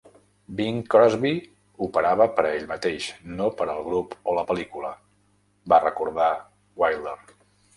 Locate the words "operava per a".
1.87-2.53